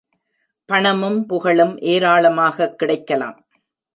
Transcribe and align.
பணமும் 0.65 1.25
புகழும் 1.25 1.77
ஏராளமாகக் 1.77 2.77
கிடைக்கலாம். 2.77 3.37